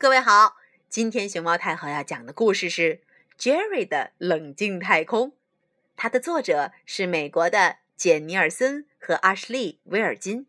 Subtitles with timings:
[0.00, 0.56] 各位好，
[0.88, 3.00] 今天熊猫太后要讲的故事是
[3.36, 5.30] 《Jerry 的冷静太空》，
[5.96, 10.46] 它的作者是美国的简尼尔森和阿什利·威尔金。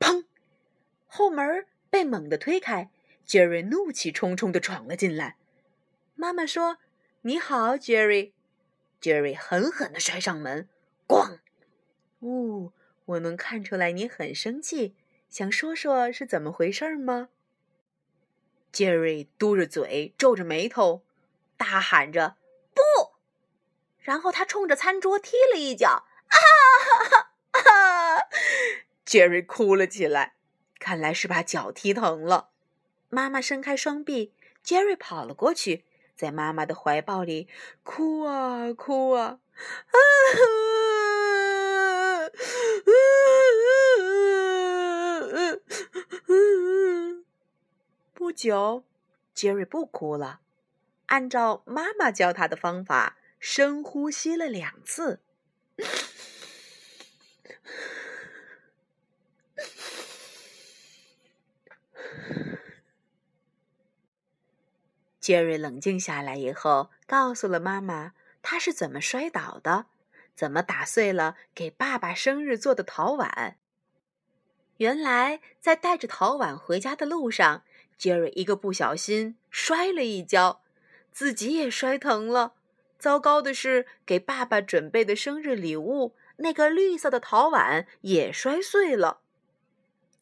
[0.00, 0.24] 砰！
[1.06, 2.90] 后门被猛地推开
[3.24, 5.36] ，Jerry 怒气冲冲地闯了进来。
[6.16, 6.78] 妈妈说
[7.22, 8.32] ：“你好，Jerry。
[9.00, 10.68] ”Jerry 狠狠地摔上门，
[11.06, 11.38] 咣！
[12.18, 12.72] 呜，
[13.04, 14.96] 我能看出来你很生气，
[15.28, 17.28] 想说说是怎么回事吗？
[18.72, 21.04] 杰瑞嘟着嘴，皱着眉头，
[21.58, 22.36] 大喊着
[22.74, 22.80] “不”，
[24.00, 26.36] 然后他冲着餐桌踢了一脚，啊
[27.52, 28.28] 哈哈！
[29.04, 30.36] 杰瑞哭了起来，
[30.78, 32.48] 看来是把脚踢疼了。
[33.10, 35.84] 妈妈伸开双臂，杰瑞跑了过去，
[36.16, 37.48] 在妈妈的怀抱里
[37.82, 39.40] 哭啊哭啊，
[39.90, 39.96] 啊！
[48.32, 48.82] 不久，
[49.34, 50.40] 杰瑞不哭了。
[51.08, 55.20] 按照妈妈教他的方法，深呼吸了两次。
[65.20, 69.84] 杰瑞冷静下来以后，告诉了妈妈他是怎么摔倒的，
[70.34, 73.58] 怎么打碎了给爸爸生日做的陶碗。
[74.78, 77.64] 原来，在带着陶碗回家的路上。
[77.98, 80.62] 杰瑞一个不小心摔了一跤，
[81.12, 82.54] 自己也摔疼了。
[82.98, 89.20] 糟糕的是，给爸爸准备的生日礼物——那个绿色的陶碗也摔碎了。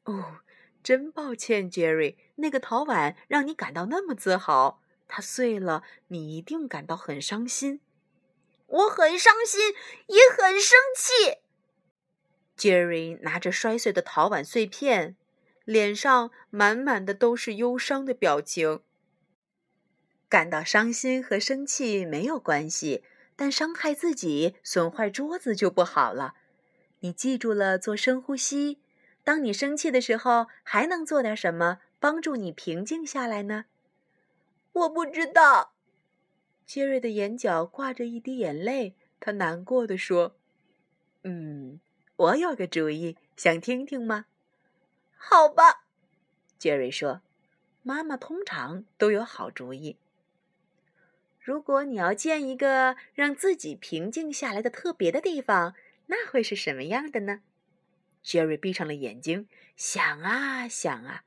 [0.04, 0.40] 哦，
[0.82, 7.80] 真抱歉，杰瑞，那个陶碗让你感到那么自豪，它碎了，你一定感到很伤心。
[8.66, 9.74] 我很伤心，
[10.06, 11.40] 也很生气。
[12.56, 15.16] 杰瑞拿着摔碎的陶碗碎片。
[15.64, 18.80] 脸上满满的都是忧伤的表情。
[20.28, 23.02] 感到伤心和生气没有关系，
[23.34, 26.34] 但伤害自己、损坏桌子就不好了。
[27.00, 28.80] 你记住了做深呼吸。
[29.24, 33.66] 当你生气的时候，还能做点什么帮助你平静下来呢？
[34.72, 35.74] 我不知道。
[36.64, 40.36] 杰瑞的眼角挂着一滴眼泪，他难过的说
[41.24, 41.80] ：“嗯，
[42.16, 44.26] 我有个主意，想听听吗？”
[45.22, 45.84] 好吧，
[46.58, 47.20] 杰瑞说
[47.84, 49.98] ：“妈妈通常都有好主意。
[51.38, 55.74] 如果你要建一个让自己平静下来的特别的地方，
[56.06, 57.42] 那会是什么样的呢？”
[58.22, 61.22] 杰瑞闭上了眼睛，想啊想啊。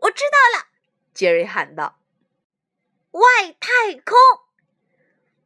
[0.00, 0.66] 我知道了，
[1.14, 2.00] 杰瑞喊道
[3.12, 3.22] ：“外
[3.60, 4.16] 太空。”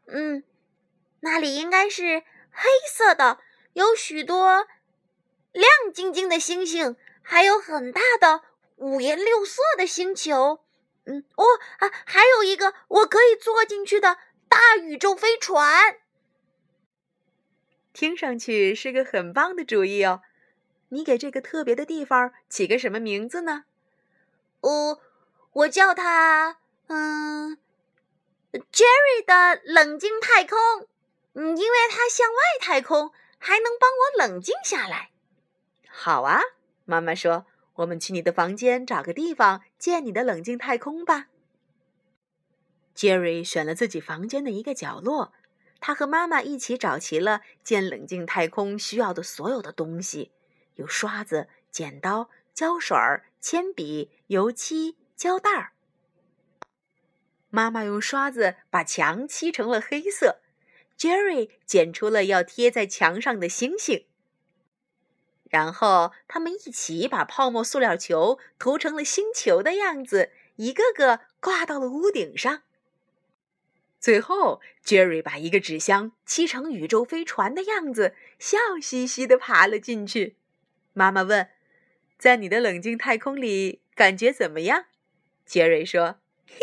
[0.08, 0.42] 嗯，
[1.20, 3.40] 那里应该是黑色的，
[3.74, 4.66] 有许多
[5.52, 6.96] 亮晶晶的星星。
[7.26, 8.42] 还有很大的
[8.76, 10.60] 五颜六色的星球，
[11.06, 11.44] 嗯，哦
[11.78, 14.18] 啊，还有一个我可以坐进去的
[14.48, 15.98] 大宇宙飞船。
[17.94, 20.20] 听上去是个很棒的主意哦。
[20.90, 23.64] 你给这个特别的地方起个什么名字呢？
[24.60, 25.00] 哦，
[25.52, 26.58] 我叫它
[26.88, 27.56] 嗯
[28.52, 30.58] ，Jerry 的冷静太空。
[31.32, 35.10] 嗯，因为它向外太空，还能帮我冷静下来。
[35.88, 36.42] 好啊。
[36.84, 37.46] 妈妈说
[37.76, 41.28] ：“我们去你的房间找个地方建你的冷静太空吧。”
[42.94, 45.32] Jerry 选了自己房间的一个角落，
[45.80, 50.30] 他和妈妈一起找齐了建冷静太空需要的所有的东西：
[50.76, 52.96] 有刷子、剪刀、胶水、
[53.40, 55.72] 铅笔、油漆、胶带儿。
[57.50, 60.40] 妈妈用刷子把墙漆成了黑色
[60.98, 64.06] ，Jerry 剪出了要贴在墙上的星星。
[65.54, 72.62] 然后他们一起把泡沫塑料球涂成了星球的样子，一个个挂到了屋顶上。
[74.00, 80.34] 最后，Jerry 把一个纸箱漆成宇宙飞船的样子，笑嘻嘻地爬了进去。
[80.92, 81.48] 妈妈问
[82.18, 84.86] ：“在你的冷静太空里，感觉怎么样
[85.46, 86.16] 杰瑞说
[86.50, 86.58] ：“嘿，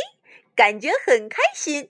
[0.54, 1.90] 感觉很开心。”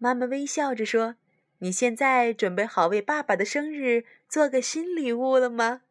[0.00, 1.16] 妈妈微笑着说
[1.60, 5.82] ：“你现在准备好为爸爸的生日做个新礼物了吗？”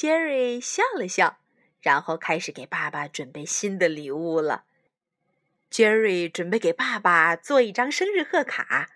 [0.00, 1.40] Jerry 笑了笑，
[1.82, 4.64] 然后开始给爸爸准备新的礼物了。
[5.70, 8.88] Jerry 准备给爸爸做一张生日贺卡，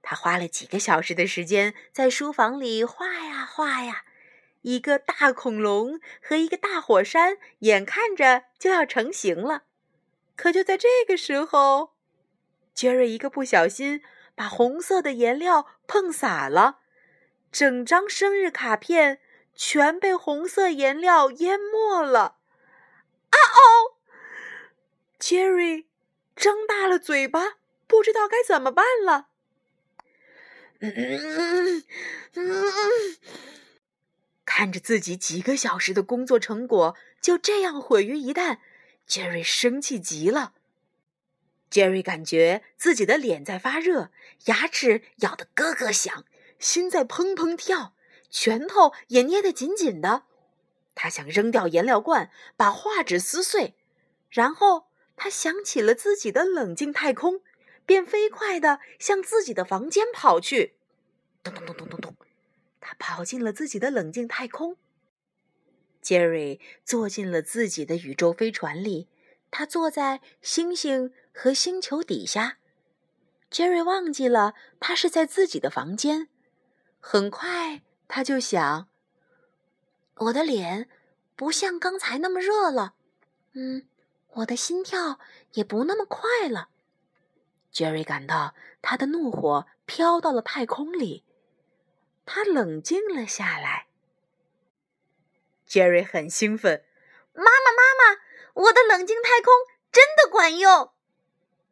[0.00, 4.04] 他花了几个小时的时间在书房里画呀画呀，
[4.62, 9.64] 一个大恐龙和一个大火山，眼看着就要成型了。
[10.36, 11.94] 可就在这个时候
[12.76, 14.04] ，Jerry 一个不小心
[14.36, 16.78] 把红色的颜料碰洒了，
[17.50, 19.18] 整张生日卡片。
[19.54, 22.36] 全被红色颜料淹没了！
[23.30, 23.96] 啊哦
[25.18, 25.86] 杰瑞
[26.36, 27.56] 张大了嘴巴，
[27.86, 29.28] 不知道该怎么办了。
[34.44, 38.58] 看着自己几个小时的工作成果就这样毁于一旦
[39.06, 40.52] 杰瑞生气极了。
[41.70, 44.10] 杰瑞感觉自己的脸在发热，
[44.44, 46.24] 牙齿咬得咯咯响，
[46.58, 47.94] 心在砰砰跳，
[48.34, 50.24] 拳头也捏得紧紧的。
[50.96, 53.74] 他想扔掉颜料罐，把画纸撕碎，
[54.28, 57.42] 然后他想起了自己的冷静太空，
[57.86, 60.74] 便飞快地向自己的房间跑去。
[61.44, 62.16] 咚咚咚咚咚咚，
[62.80, 64.76] 他跑进了自己的冷静太空。
[66.02, 69.08] 杰瑞坐进了自己的宇宙飞船里，
[69.52, 72.58] 他坐在星星和星球底下。
[73.48, 76.28] 杰瑞忘记了他是在自己的房间。
[76.98, 78.88] 很快，他就想。
[80.16, 80.88] 我的脸
[81.34, 82.94] 不像刚才那么热了，
[83.54, 83.88] 嗯，
[84.34, 85.18] 我的心跳
[85.54, 86.68] 也不那么快了。
[87.72, 91.24] 杰瑞感到他的怒火飘到了太空里，
[92.24, 93.88] 他冷静了下来。
[95.66, 96.84] 杰瑞很兴奋
[97.34, 98.20] ：“妈妈，妈妈，
[98.62, 99.52] 我的冷静太空
[99.90, 100.92] 真的管用！”“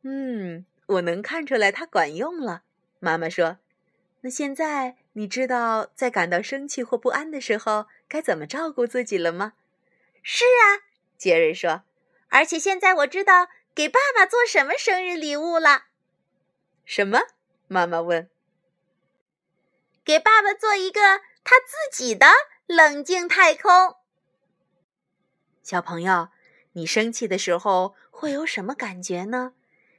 [0.03, 2.65] 嗯，我能看出来它管用了。”
[2.99, 3.59] 妈妈说。
[4.23, 9.55] “那现在你知道在感到生气或不安的时候？”该怎么照顾自己了吗？
[10.23, 10.85] 是啊，
[11.17, 11.83] 杰瑞说。
[12.29, 15.85] 而且现在我知道给爸爸做什么生日礼物了。
[16.85, 17.21] 什么？
[17.69, 18.29] 妈妈问。
[20.05, 22.27] 给爸爸做一个他自己的
[22.67, 23.97] 冷静太空。
[25.63, 26.29] 小朋友，
[26.73, 29.55] 你生气的时候会有什么感觉呢？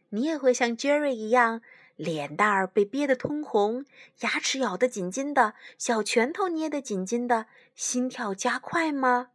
[0.09, 1.63] 你也会像杰瑞一样？
[1.95, 3.85] 脸蛋儿被憋得通红，
[4.21, 7.45] 牙齿咬得紧紧的，小拳头捏得紧紧的，
[7.75, 9.29] 心跳加快吗？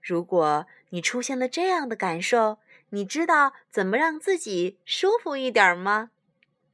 [0.00, 2.58] 如果你出现了这样的感受，
[2.90, 6.10] 你知道怎么让自己舒服一点吗？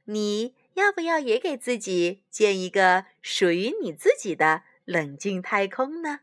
[0.05, 6.21] 你要不要也给自己建一个属于你自己的冷静太空呢？